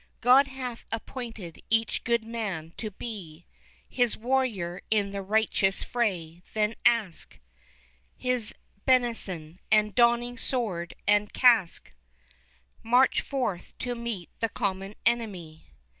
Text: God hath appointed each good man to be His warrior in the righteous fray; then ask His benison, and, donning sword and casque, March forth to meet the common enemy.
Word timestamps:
God 0.19 0.47
hath 0.47 0.83
appointed 0.91 1.61
each 1.69 2.03
good 2.03 2.23
man 2.23 2.73
to 2.77 2.89
be 2.89 3.45
His 3.87 4.17
warrior 4.17 4.81
in 4.89 5.11
the 5.11 5.21
righteous 5.21 5.83
fray; 5.83 6.41
then 6.55 6.73
ask 6.87 7.37
His 8.17 8.51
benison, 8.87 9.59
and, 9.71 9.93
donning 9.93 10.39
sword 10.39 10.95
and 11.07 11.31
casque, 11.31 11.93
March 12.81 13.21
forth 13.21 13.77
to 13.77 13.93
meet 13.93 14.31
the 14.39 14.49
common 14.49 14.95
enemy. 15.05 15.67